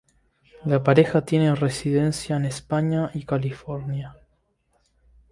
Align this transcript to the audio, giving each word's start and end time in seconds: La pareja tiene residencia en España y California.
La 0.65 0.81
pareja 0.81 1.25
tiene 1.25 1.53
residencia 1.53 2.35
en 2.35 2.45
España 2.45 3.11
y 3.13 3.23
California. 3.23 4.17